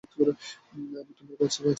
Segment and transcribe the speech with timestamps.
[0.03, 1.67] তুমি আমাকে বাঁচিয়েছ।